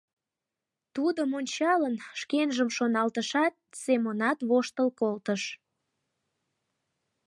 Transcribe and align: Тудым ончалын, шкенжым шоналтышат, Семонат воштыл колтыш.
Тудым 0.95 1.29
ончалын, 1.39 1.95
шкенжым 2.19 2.69
шоналтышат, 2.77 3.53
Семонат 3.81 4.39
воштыл 4.49 4.89
колтыш. 4.99 5.43